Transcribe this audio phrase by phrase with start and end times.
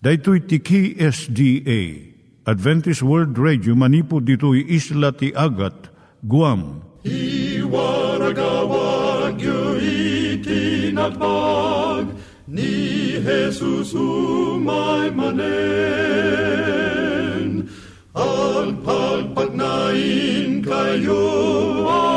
[0.00, 2.08] Daitui tiki SDA
[2.48, 5.92] Adventist World Radio manipud ditui isla ti Agat
[6.24, 6.80] Guam.
[7.04, 9.36] I waragawag
[10.40, 12.16] itinatpag
[12.48, 15.44] ni Jesus umay manen.
[18.16, 21.28] Ang pagpagnain kayo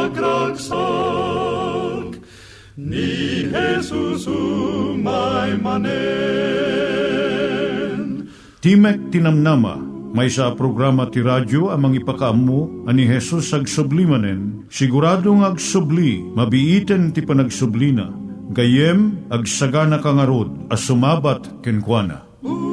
[0.08, 0.72] agkansak
[2.80, 6.64] ni Jesus umay manen.
[8.64, 9.76] Timek Tinamnama,
[10.16, 17.12] may sa programa ti radyo amang ipakaamu ani Jesus ag sublimanen, siguradong ag subli, mabiiten
[17.12, 18.08] ti panagsublina,
[18.56, 22.24] gayem ag sagana kangarod as sumabat kenkwana.
[22.40, 22.73] Umay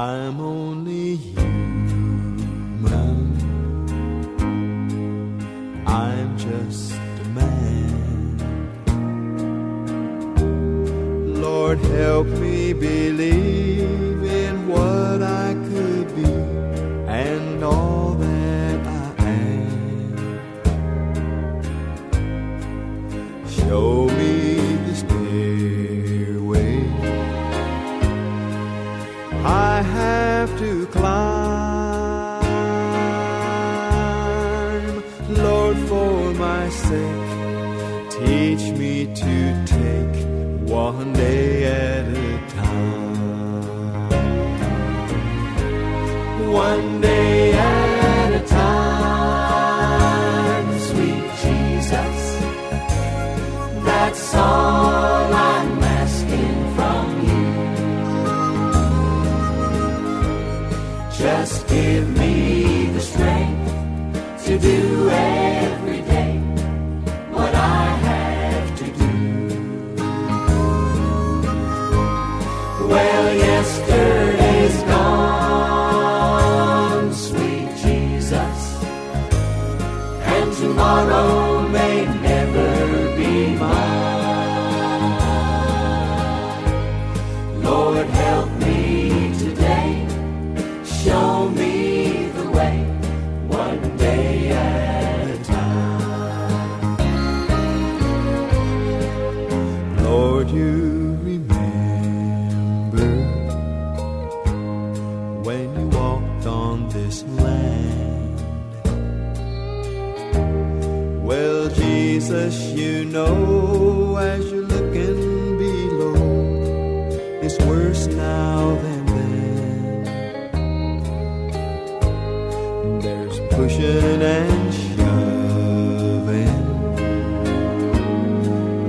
[0.00, 2.16] I'm only human.
[5.86, 8.38] I'm just a man.
[11.42, 15.49] Lord, help me believe in what I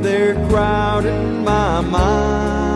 [0.01, 2.70] They're crowding my mind.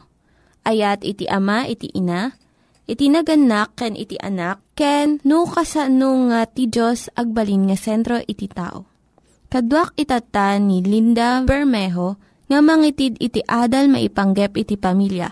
[0.62, 2.31] Ayat iti ama, iti ina,
[2.87, 8.47] iti naganak, ken iti anak, ken no kasano nga ti Diyos agbalin nga sentro iti
[8.47, 8.87] tao.
[9.47, 15.31] Kaduak itata ni Linda Bermejo nga mangitid iti adal maipanggep iti pamilya.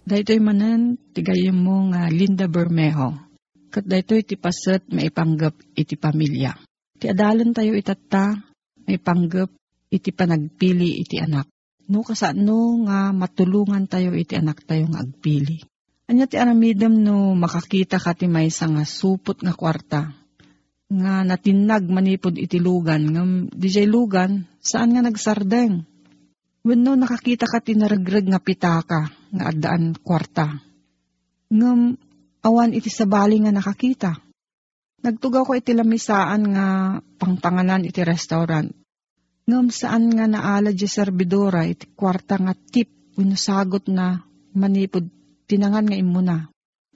[0.00, 3.28] Daytoy manen tigayem mo nga Linda Bermejo.
[3.68, 6.56] Kat daytoy ti paset maipanggap iti pamilya.
[7.00, 8.36] Ti adalan tayo itatta
[8.88, 9.59] maipanggap
[9.90, 11.50] iti panagpili iti anak.
[11.90, 15.58] No kasano nga matulungan tayo iti anak tayo nga agpili.
[16.06, 20.14] Anya ti aramidem no makakita ka ti maysa nga supot nga kwarta.
[20.90, 23.10] Nga natinag manipod iti lugan.
[23.10, 23.22] Nga
[23.54, 25.86] dijay lugan, saan nga nagsardeng?
[26.66, 30.62] Wenno nakakita ka ti naragreg nga pitaka nga addaan kwarta.
[31.50, 31.94] Ngem
[32.46, 34.18] awan iti sabali nga nakakita.
[35.00, 36.66] Nagtugaw ko iti lamisaan nga
[37.16, 38.79] pangpanganan iti restaurant.
[39.48, 44.20] Ngem saan nga naala di servidora iti kwarta nga tip wenno sagot na
[44.56, 45.06] manipod
[45.48, 46.36] tinangan nga imuna.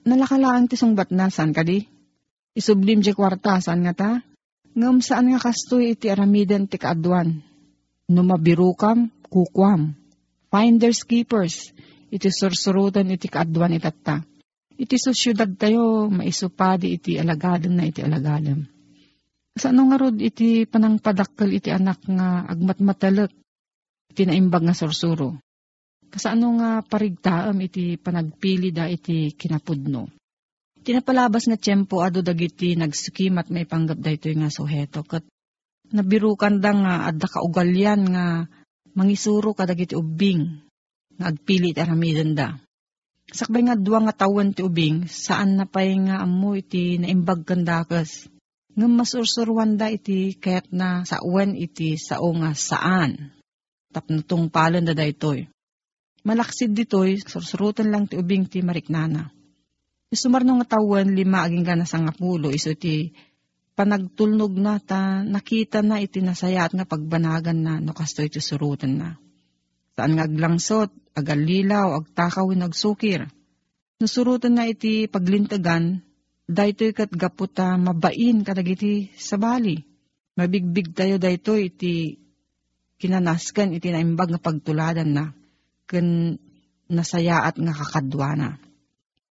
[0.05, 1.81] Nalakalaan ti sungbat na saan kadi?
[2.55, 4.11] Isublim di kwarta saan nga ta?
[4.75, 7.41] Ngem saan nga kastoy iti aramiden ti kaadwan.
[8.11, 9.97] No mabirukam, kukwam.
[10.53, 11.73] Finders keepers,
[12.13, 14.23] iti sursurutan iti kaadwan itatta.
[14.75, 18.67] Iti syudad tayo, maisupadi iti alagadam na iti alagadam.
[19.55, 23.31] Sa ano nga rod iti panangpadakkel iti anak nga agmatmatalek,
[24.11, 25.39] iti naimbag nga sursuro.
[26.11, 30.11] Kasano nga parigtaam iti panagpili da iti kinapudno.
[30.85, 35.01] Tinapalabas nga tiyempo ado dagiti nagsukimat may panggap da ito nga suheto.
[35.07, 35.23] Kat
[35.89, 38.25] nabirukan da nga adda kaugalyan nga
[38.93, 40.61] mangisuro kadagiti ubing
[41.15, 42.59] nga agpili iti aramidan da.
[43.25, 48.29] Sakbay nga duwa nga tawen ti ubing, saan na pay nga amo iti naimbag kandakas.
[48.75, 53.31] Nga masursurwan da iti kayat na sa uwan iti sao nga saan.
[53.95, 55.47] Tapno tong palon da da itoy.
[56.27, 59.31] Malaksid ditoy, sursurutan lang ti ubing ti mariknana.
[60.11, 63.11] Sumarno nga tawen lima aging gana sa nga pulo, iso ti
[63.75, 69.09] panagtulnog na ta nakita na iti nasayat nga pagbanagan na no kasto iti surutan na.
[69.95, 73.31] Saan nga aglangsot, agalilaw, agtakawin, agsukir.
[73.99, 76.03] Nasurutan na iti paglintagan,
[76.45, 79.81] daytoy kat gaputa mabain kadagiti sabali.
[80.35, 82.19] Mabigbig tayo dayto iti
[82.99, 85.25] kinanaskan iti naimbag nga pagtuladan na,
[85.87, 86.35] ken
[86.91, 88.59] nasayaat nga kakadwana.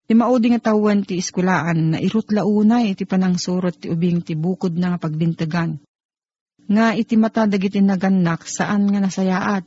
[0.05, 4.77] Ti maudi nga tawen ti iskulaan na irutla unay iti panangsurot ti ubing ti bukod
[4.77, 5.81] na nga pagbintagan.
[6.65, 9.65] Nga iti mata dagiti naganak saan nga nasayaat.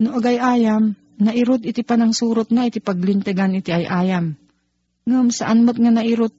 [0.00, 4.36] No agay ayam, nairot iti panangsurot na iti paglintagan iti ayayam.
[5.04, 6.32] Ngam saan mo't nga nairot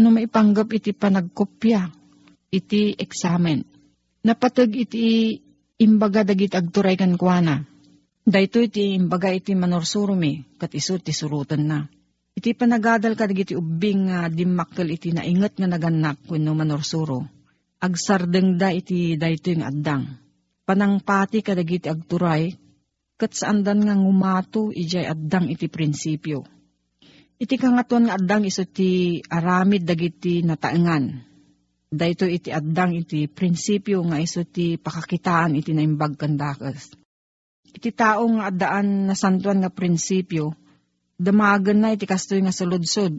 [0.00, 1.86] no maipanggap iti panagkopya,
[2.50, 3.62] iti eksamen.
[4.26, 5.36] Napatag iti
[5.80, 7.62] imbaga dagiti agturay kan kuana.
[8.20, 11.80] Dayto iti imbaga iti manorsurumi, kat iso ti surutan na.
[12.36, 17.24] Iti panagadal ka dagiti ubing nga dimakkel iti naingat nga naganak wenno manorsuro.
[17.80, 20.04] Agsardeng da iti dayto nga addang.
[20.68, 22.52] Panangpati ka dagiti agturay,
[23.16, 26.59] kat saandan nga ngumato ijay addang iti prinsipyo.
[27.40, 31.24] Iti kangatuan nga addang iso ti aramid dagiti nataengan.
[31.88, 36.92] Dayto iti addang iti prinsipyo nga iso ti pakakitaan iti naimbag kandakas.
[37.72, 40.52] Iti tao nga addaan na santuan nga prinsipyo,
[41.16, 43.16] damagan na iti kastoy nga suludsod.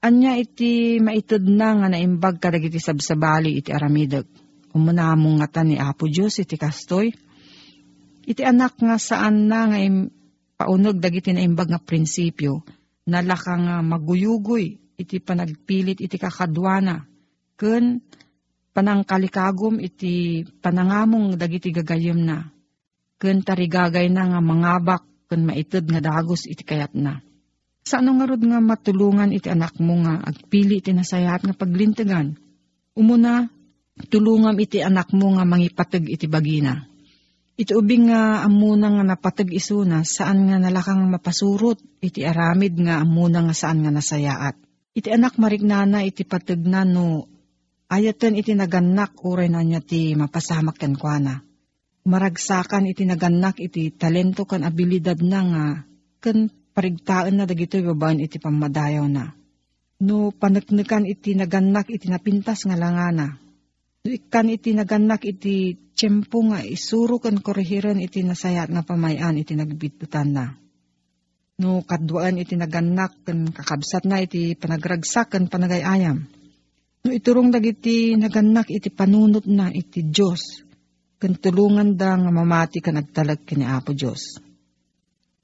[0.00, 4.24] Anya iti maitod na nga naimbag ka dagiti sabsabali iti aramidag.
[4.72, 7.12] Umunamong nga ni Apo Diyos iti kastoy.
[8.24, 10.08] Iti anak nga saan na nga im,
[10.56, 12.64] paunog dagiti naimbag nga prinsipyo,
[13.06, 17.06] nalaka nga maguyugoy iti panagpilit iti kakadwana.
[17.56, 18.02] Ken
[18.76, 22.52] panangkalikagom iti panangamong dagiti gagayem na.
[23.16, 27.24] Ken tarigagay na nga mangabak ken maited nga dagos iti kayat na.
[27.86, 32.34] Sa ano nga nga matulungan iti anak mo nga agpili iti nasayat nga paglintigan.
[32.98, 33.46] Umuna,
[34.10, 36.82] tulungam iti anak mo nga mangipateg iti bagina.
[37.56, 43.40] Iti ubing nga amuna nga napateg isuna saan nga nalakang mapasurot iti aramid nga amuna
[43.48, 44.60] nga saan nga nasayaat.
[44.92, 47.24] Iti anak marignana iti pateg na no
[47.88, 51.40] ayatan iti naganak uray na niya ti mapasamak ken kuana.
[52.04, 55.64] Maragsakan iti naganak iti talento kan abilidad na nga
[56.20, 59.32] ken parigtaan na dagito babaen iti pamadayaw na.
[60.04, 63.40] No paneknekan iti naganak iti napintas nga langana.
[64.06, 69.58] No ikan iti naganak iti tiyempo nga isuro kan korehiran iti nasayat nga pamayan iti
[69.58, 70.54] nagbitutan na.
[71.58, 76.22] No kadwaan iti naganak kan kakabsat na iti panagragsak kan panagayayam.
[77.02, 80.62] No iturong dagiti naganak iti panunot na iti Diyos
[81.18, 84.38] kan tulungan da nga mamati ka nagtalag kini Apo Diyos.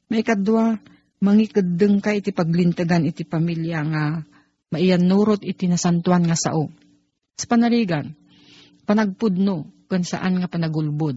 [0.07, 0.78] May kadwa,
[1.19, 4.04] mangikadeng ka iti paglintagan iti pamilya nga
[4.71, 6.71] maiyan nurot iti nasantuan nga sao.
[7.35, 8.22] Sa panarigan,
[8.93, 11.17] panagpudno kung saan nga panagulbod.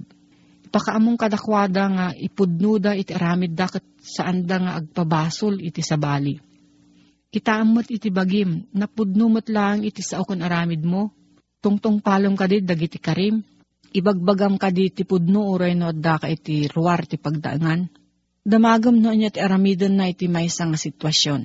[0.71, 6.39] Pakaamong kadakwada nga ipudno da iti aramid da kat saan da nga agpabasol iti sabali.
[7.35, 11.11] Kitaamot iti bagim, napudno mo't lang iti sao kon aramid mo,
[11.59, 13.43] tungtong palong ka dagiti karim,
[13.91, 17.91] ibagbagam ka di ti pudno uray no da ka iti ruwar ti pagdaangan.
[18.47, 21.41] Damagam no anya ti aramidon na iti maysa nga sitwasyon.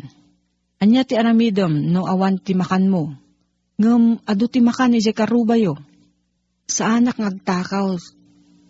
[0.78, 3.14] Anya ti aramidom no awan ti makan mo.
[3.80, 5.89] Ngem adu ti makan ni karubayo.
[6.70, 7.98] Sa anak ngagtakaw,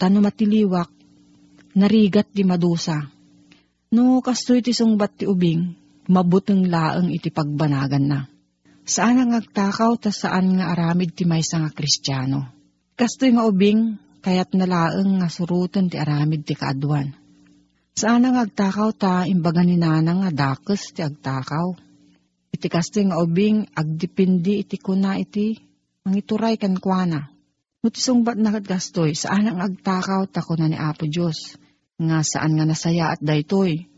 [0.00, 0.88] tano matiliwak,
[1.76, 2.96] narigat di madusa.
[3.92, 5.76] No kastoy ti sungbat ti ubing,
[6.08, 8.24] mabuteng laeng iti pagbanagan na.
[8.88, 12.48] Saan nga ngagtakaw ta saan nga aramid ti maysa nga kristyano.
[12.96, 17.12] Kastoy nga ubing, kayat nalaeng nga surutan ti aramid ti kaadwan.
[17.92, 21.76] Saan nga agtakaw ta imbaga ni nanang nga dakes ti agtakaw.
[22.48, 25.52] Iti kastoy nga ubing, agdipindi iti kuna iti,
[26.08, 27.39] mangituray kan kuana.
[27.80, 31.56] Nutisong ba't nakagastoy, saan ang agtakaw ta kuna ni Apo Diyos,
[31.96, 33.88] nga saan nga nasaya at daytoy.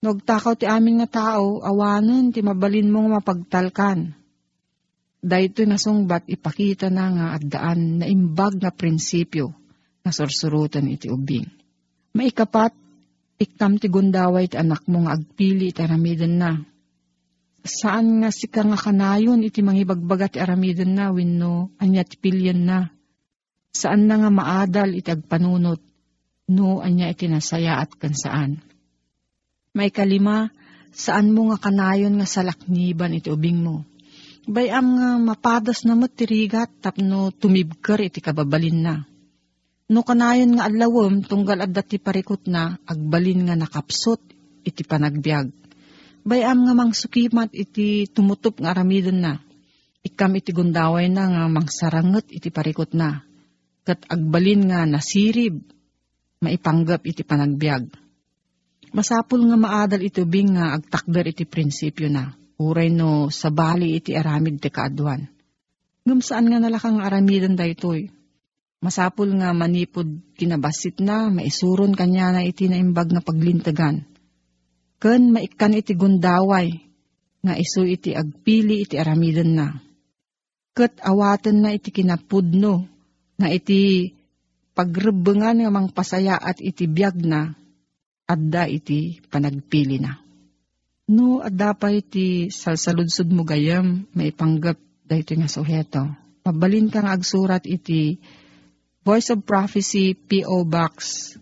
[0.00, 4.16] Nagtakaw ti amin nga tao, awanan ti mabalin mong mapagtalkan.
[5.20, 9.52] Daytoy nasungbat ipakita na nga at daan na imbag na prinsipyo
[10.00, 11.44] na sursurutan iti ubing.
[12.16, 12.72] Maikapat,
[13.36, 16.56] ikam ti gundaway ti anak mo nga agpili iti aramidan na.
[17.60, 22.88] Saan nga sika nga kanayon iti mangibagbaga ti aramidan na wenno anya ti pilyan na.
[23.72, 25.80] Saan na nga maadal iti agpanunot
[26.48, 28.64] no anya iti nasaya at kan saan.
[29.76, 30.48] May kalima,
[30.90, 33.84] saan mo nga kanayon nga salakniban iti ubing mo.
[34.48, 39.04] Bayam nga mapadas na mo tirigat tapno tumibker iti kababalin na.
[39.92, 44.20] No kanayon nga alawom tunggal adda ti parikot na agbalin nga nakapsot
[44.64, 45.52] iti panagbiag.
[46.24, 49.32] Bayam nga mangsukimat iti tumutup nga aramidon na.
[50.00, 53.27] Ikam iti gundaway na nga mangsaranget iti parikot na.
[53.88, 55.64] Kat agbalin nga nasirib
[56.44, 57.88] maipanggap iti panagbiag.
[58.92, 62.36] Masapul nga maadal iti ubing nga agtakder iti prinsipyo na.
[62.60, 65.24] Uray no sabali iti aramid ti kaadwan.
[66.04, 68.12] Ngam saan nga nalakang aramidan daytoy.
[68.84, 74.04] Masapul nga manipod kinabasit na, maisuron kanya na iti naimbag nga paglintagan.
[75.00, 76.76] Ken maikan iti gundaway,
[77.40, 79.80] nga isu iti agpili iti aramidan na.
[80.76, 82.97] Ket awaten na iti kinapudno,
[83.38, 84.10] nga iti
[84.74, 87.54] pagrebengan nga mangpasaya at iti biyag na,
[88.26, 90.18] adda iti panagpili na.
[91.08, 94.76] No, adda pa iti salsaludsod mo gayam, maipanggap
[95.08, 96.04] dahito nga suheto.
[96.44, 98.20] Mabalin kang agsurat iti
[99.08, 100.68] Voice of Prophecy, P.O.
[100.68, 101.32] Box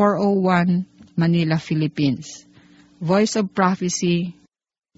[0.00, 0.88] 401,
[1.20, 2.48] Manila, Philippines.
[2.96, 4.32] Voice of Prophecy,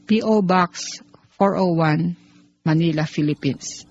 [0.06, 0.38] P.O.
[0.47, 1.02] Box
[1.35, 2.14] 401,
[2.62, 3.90] Manila, Philippines.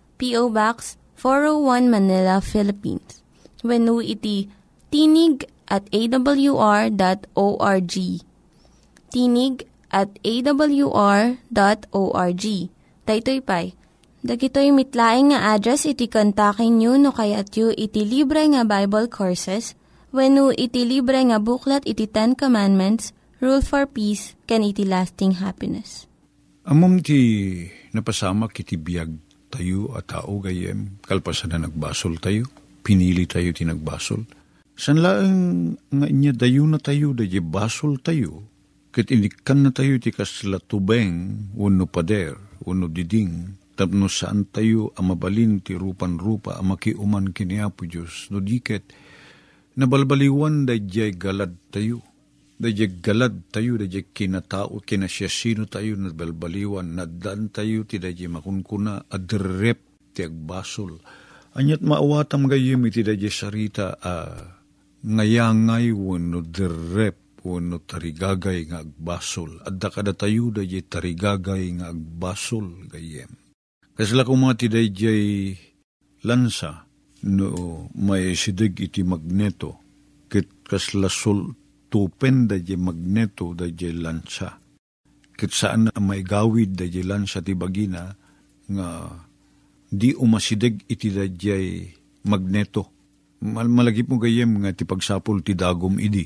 [0.21, 0.53] P.O.
[0.53, 3.25] Box 401 Manila, Philippines.
[3.65, 4.53] Venu iti
[4.93, 6.93] tinig at awr.org.
[9.09, 11.35] Tinig at awr.org.
[13.01, 13.73] Daytoy pa'y
[14.21, 19.73] Dagitoy mitlaing nga address iti kontakin nyo no kayat yu iti libre nga Bible Courses
[20.13, 25.41] when no iti libre nga buklat iti Ten Commandments, Rule for Peace, can iti lasting
[25.41, 26.05] happiness.
[26.69, 27.17] Amom ti
[27.97, 32.47] napasamak iti biyag tayo at tao gayem, kalpasan na nagbasol tayo,
[32.81, 34.23] pinili tayo ti nagbasol.
[34.79, 38.47] San laeng nga inya dayo na tayo, da basol tayo,
[38.95, 45.75] kat inikan na tayo ti kaslatubeng, uno pader, uno diding, tapno saan tayo amabalin ti
[45.75, 48.31] rupan-rupa amakiuman kiniapo Diyos.
[48.31, 48.87] No diket,
[49.75, 50.77] nabalbaliwan da
[51.13, 52.10] galad tayo.
[52.61, 58.29] Da jay galad tayo, da jay kinatao, kinasyasino tayo, nabalbaliwan, nadan tayo, ti da jay
[58.29, 59.81] makunkuna, adrep
[60.13, 61.01] ti agbasol,
[61.51, 64.31] Anyat maawatam gayem iti da sarita a
[65.03, 69.59] ngayangay wano derep wano tarigagay nga agbasol.
[69.67, 73.35] Adda kada tayo da tarigagay nga agbasol gayem.
[73.99, 75.59] Kasla kumati da jay
[76.23, 76.87] lansa
[77.27, 79.83] no may sidig iti magneto
[80.31, 81.51] kit kasla sol
[81.91, 84.55] tupen da jay magneto da jay lansa.
[85.35, 88.15] Kit saan may gawid da jay lansa ti bagina
[88.71, 88.87] nga
[89.91, 91.91] di umasidig iti dadyay
[92.31, 92.87] magneto.
[93.43, 96.23] Mal malagip mo gayem nga ti pagsapol ti dagom idi.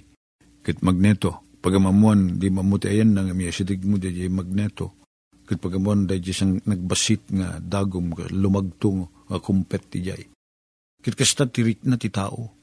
[0.61, 1.57] Kit magneto.
[1.65, 4.93] Pagamamuan di mamuti ayan nga miyasidig mo dadyay magneto.
[5.49, 10.21] Kit pagamuan dadyay sang nagbasit nga dagom lumagtong nga kumpet ti jay.
[11.01, 12.53] Kit kasta tirik na ti tao.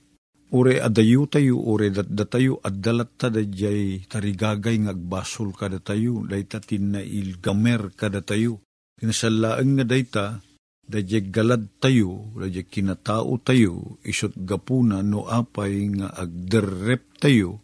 [0.52, 1.88] Ure adayo tayo, ure
[2.28, 8.61] tayo, adalat ta dadyay tarigagay nga agbasol kada tayo, dayta tinailgamer kada tayo.
[9.00, 10.26] Kinasalaang nga dayta,
[10.82, 17.62] Dajeg galad tayo, dajeg kinatao tayo, isot gapuna no apay nga agderrep tayo,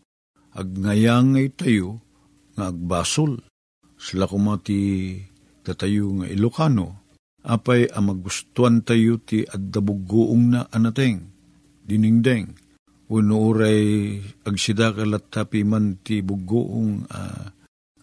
[0.54, 1.98] agnayangay tayo,
[2.54, 3.42] nga agbasol.
[3.98, 5.18] Sila kumati
[5.66, 7.10] tatayo nga Ilocano,
[7.42, 11.26] apay ang magustuhan tayo ti addabugoong na anateng,
[11.82, 12.54] diningdeng.
[13.08, 17.44] Uno uray agsida kalat tapi man ti bugoong uh,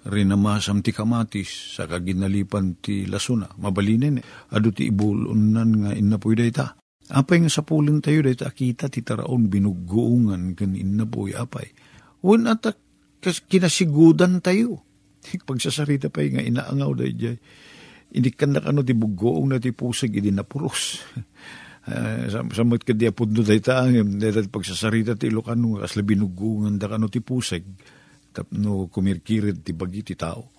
[0.09, 3.49] rinamasam ti kamatis sa kaginalipan ti lasuna.
[3.57, 4.25] Mabalinin eh.
[4.53, 6.73] Ado ti ibulunan nga inapoy dayta.
[7.13, 11.69] Apay nga sa pulin tayo dayta kita ti taraon binuguungan kan inapoy apay.
[12.25, 12.77] Wan atak
[13.21, 14.81] kinasigudan tayo.
[15.47, 17.37] Pagsasarita pa nga inaangaw day jay.
[18.09, 20.81] Hindi ka na kano ti bugoong na ti pusag idi napuros.
[21.85, 24.17] Uh, samot ka di apod no dayta ang
[24.49, 27.61] pagsasarita ti Ilocano kasla binuguungan da kano ti pusag
[28.33, 30.49] tapno kumirkirid ti bagi ti tao.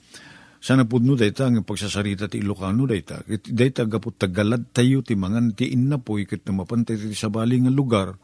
[0.63, 3.27] Sana po no dayta ang pagsasarita ti Ilocano dayta.
[3.27, 7.75] Dayta gapot tagalad tayo ti mangan ti inna po ikit na mapantay ti sabali nga
[7.75, 8.15] lugar.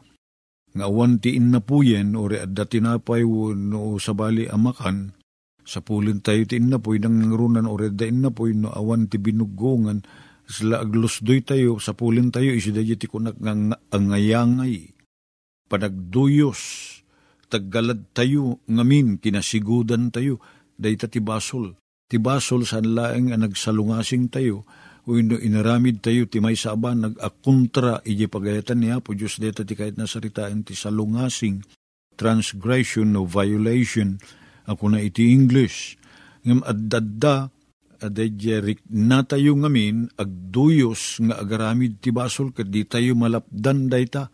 [0.71, 5.11] Nga awan ti inna po yen o re adda tinapay no sabali amakan.
[5.59, 9.11] Sa pulin tayo ti inna po nang nangarunan o re adda inna po no awan
[9.11, 9.99] ti binugongan.
[10.43, 13.53] Sila aglusdoy tayo sa pulin tayo isidayi ti kunak nga
[13.95, 14.91] angayangay.
[15.71, 16.61] Panagduyos
[17.47, 20.43] taggalad tayo ngamin kinasigudan tayo
[20.75, 21.77] dayta ti basol.
[22.09, 24.67] Ti basol san laeng nagsalungasing tayo
[25.03, 29.99] uno inaramid tayo ti may saban nagakontra iji pagayatan niya po Diyos deta ti kahit
[29.99, 31.59] nasaritaan ti salungasing
[32.15, 34.15] transgression no violation
[34.63, 35.99] ako na iti English
[36.47, 37.51] ngam addadda
[38.03, 44.27] adedyerik na tayo ngamin agduyos nga agaramid ti basol kat di tayo malapdan dayta.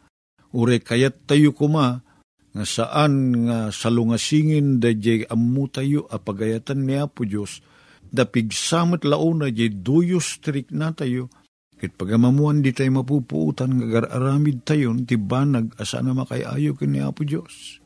[0.50, 2.02] Ure kayat tayo kuma
[2.50, 7.62] nga saan nga salungasingin da jay ammo tayo apagayatan niya po Diyos,
[8.10, 11.30] da pigsamot launa jay duyos trik na tayo,
[11.78, 17.22] kit pagamamuan di tayo mapupuutan nga gararamid tayo, ti banag asa na makayayo kini po
[17.22, 17.78] Diyos.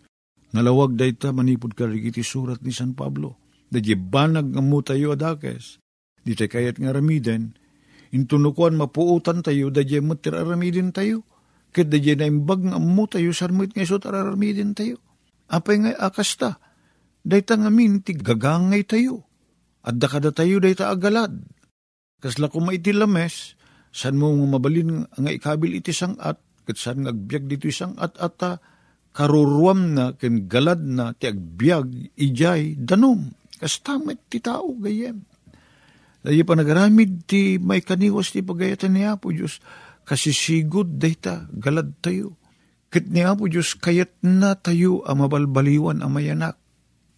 [0.55, 1.89] Nalawag da ita manipod ka
[2.23, 3.42] surat ni San Pablo,
[3.73, 5.81] da jay banag nga mo tayo adakes,
[6.21, 7.57] di tayo kayat nga ramiden,
[8.13, 10.38] intunukuan mapuutan tayo, da jay matir
[10.93, 11.25] tayo,
[11.73, 15.01] Ket da dyan imbag nga mo tayo sarmit nga isot ararmidin tayo.
[15.49, 16.62] Apay nga akas ta.
[17.25, 19.25] Dayta nga min ti gagangay tayo.
[19.81, 21.33] At da kada tayo dayta agalad.
[22.21, 23.57] Kasla kung maiti lames,
[23.89, 28.15] san mo nga mabalin nga ikabil iti sang at, kat san nga dito isang at
[28.21, 28.51] at ta,
[29.12, 33.33] karuruam na, ken galad na, ti agbyag, ijay, danom.
[33.63, 35.23] Kastamet ti tao gayem.
[36.19, 39.63] Dahil pa nagaramid ti may kaniwas ti pagayatan niya po Diyos
[40.04, 42.36] kasisigod dayta, galad tayo.
[42.91, 46.60] Kit niya po Diyos, kayat na tayo ang mabalbaliwan ang mayanak.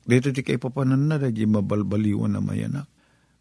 [0.05, 2.87] Dito ti kay papanan na, di mabalbaliwan ang mayanak.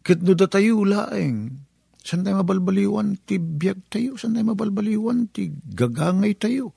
[0.01, 1.61] Kit no da tayo laeng,
[2.01, 6.73] saan tayo mabalbaliwan ti biyag tayo, saan tayo mabalbaliwan ti gagangay tayo.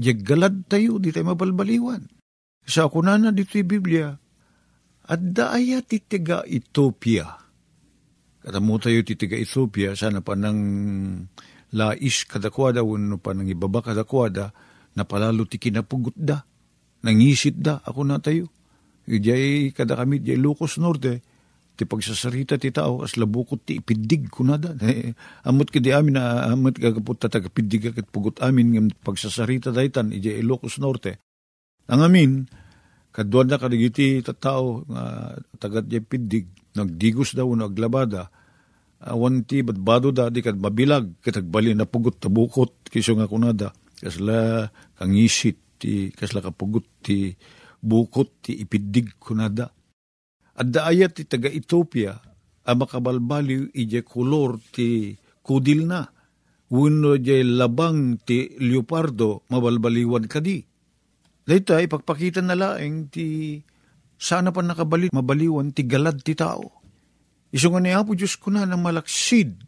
[0.00, 2.06] Di galad tayo, di tayo mabalbaliwan.
[2.64, 4.14] Sa ako na na dito Biblia,
[5.10, 7.26] at daaya ti tiga Ethiopia.
[8.40, 10.58] Katamu tayo ti tiga Ethiopia, sana pa nang
[11.74, 14.54] lais kadakwada wano pa nang ibaba kadakwada
[14.94, 16.46] na palalo ti kinapugot da.
[17.02, 18.46] Nangisit da, ako na tayo.
[19.10, 21.24] Ijay kada kami, jay Lucas Norte,
[21.74, 24.76] ti pagsasarita ti tao, as labukot ti ipidig ko na da.
[25.48, 30.44] Amot ka di amin amot ka kapot tatagapidig ka pugot amin ng pagsasarita daytan, ijay
[30.44, 31.18] Lucas Norte.
[31.90, 32.30] Ang amin,
[33.10, 38.30] kaduan na kadigiti tatao, nga tagat jay pidig, nagdigos daw, naglabada,
[39.00, 40.28] awan ti badbado da?
[40.28, 43.72] Di kad mabilag kitagbali na pugot tabukot kiso nga kunada.
[44.00, 47.32] Kasla kangisit ti kasla kapugot ti
[47.80, 49.72] bukot ti ipidig kunada.
[50.60, 52.12] Adda ayat ti taga Ethiopia
[52.60, 56.04] a makabalbaliw ije kolor ti kudil na.
[56.70, 60.69] Uno jay labang ti leopardo, mabalbaliwan kadi.
[61.50, 63.58] Dayta, ipagpakita na laeng ti
[64.14, 66.78] sana pa nakabalit, mabaliwan ti galad ti tao.
[67.50, 69.58] Iso nga ni Apo Diyos ko na ng malaksid,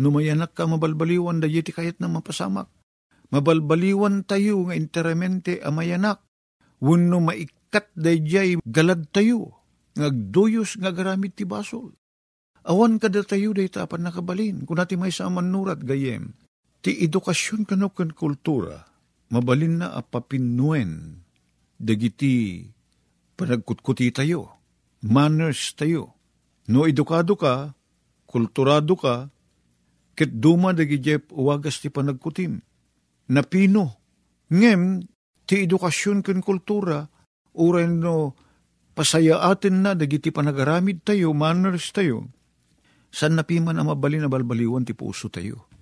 [0.00, 2.72] numayanak ka mabalbaliwan da ti kayat na mapasamak.
[3.28, 6.24] Mabalbaliwan tayo nga interamente amayanak.
[6.80, 8.16] Wano maikat da
[8.64, 9.60] galad tayo,
[9.92, 11.92] ngagduyos nga garamit ti basol.
[12.64, 16.32] Awan kada tayo day tapan nakabalin, kung natin may sa manurat gayem.
[16.80, 18.88] Ti edukasyon kano kan kultura,
[19.28, 21.25] mabalin na apapinuen,
[21.76, 22.64] dagiti
[23.36, 24.56] panagkutkuti tayo,
[25.04, 26.16] manners tayo.
[26.66, 27.76] No edukado ka,
[28.26, 29.30] kulturado ka,
[30.18, 32.64] ket duma dagi jep wagas ti panagkutim.
[33.30, 34.00] Napino,
[34.50, 35.04] ngem
[35.46, 37.06] ti edukasyon ken kultura,
[37.54, 38.34] uray no
[38.96, 42.32] pasaya atin na dagiti panagaramid tayo, manners tayo,
[43.12, 45.75] san napiman ang mabalin na balbaliwan ti puso tayo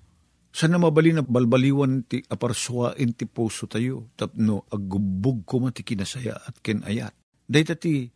[0.55, 6.63] sana mabali na balbaliwan ti aparsuain ti puso tayo, tapno agubog ko mati kinasaya at
[6.63, 7.11] kinayat.
[7.51, 8.07] Dahil ti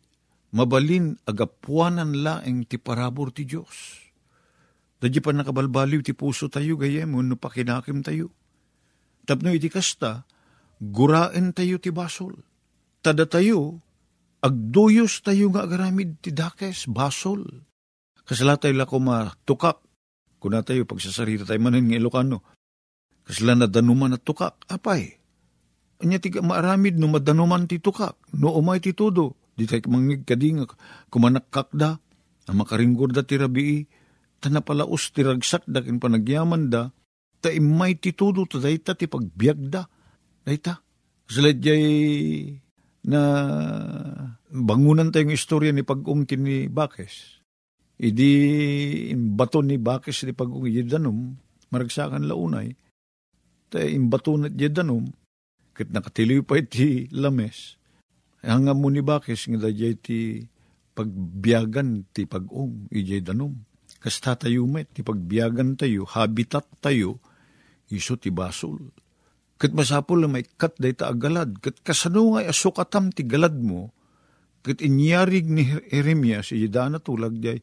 [0.55, 4.07] mabalin agapuanan laeng ti parabor ti Diyos.
[5.03, 8.31] Dadya pa nakabalbaliw ti puso tayo gayem, no pakinakim tayo.
[9.27, 10.23] Tapno iti kasta,
[10.79, 12.39] guraen tayo ti basol.
[13.03, 13.83] Tada tayo,
[14.39, 17.43] agduyos tayo nga agaramid ti dakes, basol.
[18.23, 19.79] Kasala tayo lako matukak,
[20.39, 22.39] Kuna tayo, pagsasarita tayo manin ng Ilocano,
[23.27, 25.19] kasla na danuman at tukak, apay.
[25.99, 30.63] Anya tiga maaramid no madanuman ti tukak, no umay ti todo, di tayo mangig kading
[31.11, 31.99] kumanakak da,
[32.47, 33.83] ang makaringgor da ti rabii,
[34.39, 36.87] tanapalaos ti ragsak da kin panagyaman da,
[37.43, 39.83] ta imay ti todo, ta dayta ti pagbiag da,
[40.47, 40.79] dayta.
[41.29, 41.51] Sila
[42.99, 43.21] na
[44.51, 47.38] bangunan tayong istorya ni pag-ungkin ni Bakes
[47.99, 48.31] Idi
[49.11, 51.35] imbato ni Bakis di pag yedanum,
[51.67, 52.71] maragsakan launay,
[53.67, 55.03] ta imbato na yedanum,
[55.75, 57.75] kat nakatiliw pa iti lames.
[58.39, 60.47] Hanggang mo ni Bakis, nga da ti
[60.95, 63.51] pagbiyagan ti pag-ong, ijay danum.
[63.99, 67.19] Kasta tayo met, ti pagbiyagan tayo, habitat tayo,
[67.91, 68.79] iso ti basol.
[69.59, 73.91] Kat masapol na may kat day ta agalad, kat kasano nga asukatam ti galad mo,
[74.63, 76.71] kat inyarig ni Jeremias, ijay
[77.03, 77.59] tulag jay,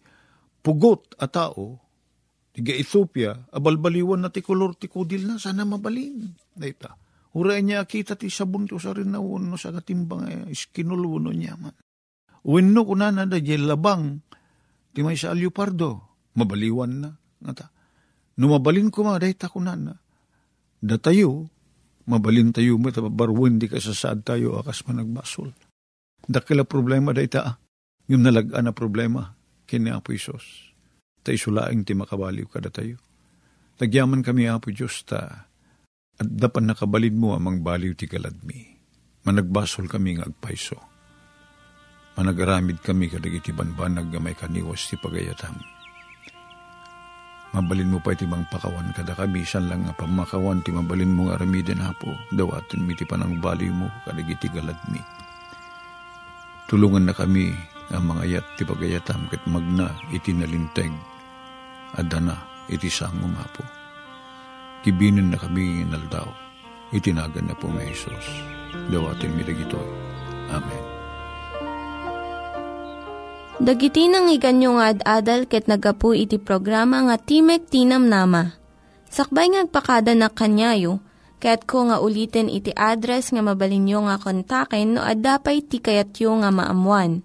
[0.67, 1.79] pugot a tao,
[2.51, 6.35] tiga Ethiopia, abalbaliwan na ti kolor ti kudil na, sana mabalin.
[6.59, 6.99] Dayta.
[7.39, 11.31] Uray niya kita ti sabon to sa rin na uno sa katimbang eh, iskinul uno
[11.31, 11.77] niya man.
[12.43, 14.19] Uwin kuna na da labang,
[14.91, 16.03] ti may sa alyupardo,
[16.35, 17.11] mabaliwan na.
[17.15, 17.71] Ngata.
[18.41, 19.95] Numabalin ko ma, dayta kuna na.
[20.83, 21.47] Da tayo,
[22.11, 25.53] mabalin tayo mo, barwin di ka sasaad tayo, akas managbasol.
[26.27, 27.55] Dakila problema dayta, ah.
[28.09, 29.36] yung nalagaan na problema,
[29.67, 30.73] kini Apo Isos.
[31.27, 33.03] Ta isulaing ti makabaliw kada tayo.
[33.77, 35.51] Tagyaman kami Apo Diyos ta
[36.17, 38.73] at dapan nakabalid mo amang baliw ti kaladmi.
[39.27, 40.79] Managbasol kami nga agpaiso.
[42.17, 45.61] Managaramid kami kadagiti banbanag nga may kaniwas ti pagayatam.
[47.53, 51.37] Mabalin mo pa iti mang pakawan kada kabisan lang nga pamakawan ti mabalin mo nga
[51.37, 52.09] aramiden hapo.
[52.33, 55.03] Dawatin mi ti panang baliw mo kadagiti galadmi.
[56.67, 60.91] Tulungan na kami ang mga yat ti pagayatam ket magna iti nalinteg
[61.97, 63.63] adana iti sangom hapo.
[64.83, 66.29] Kibinin na kami naldaw,
[66.95, 68.27] itinagan na po may Isos.
[68.93, 69.81] Dawatin mi dagito.
[70.53, 70.85] Amen.
[73.57, 78.53] Dagiti nang iganyo nga ad-adal ket nagapu iti programa nga Timek Tinam Nama.
[79.09, 81.01] Sakbay ngagpakada na kanyayo,
[81.41, 87.25] ket ko nga ulitin iti address nga mabalinyo nga kontaken no ad-dapay tikayatyo nga maamuan.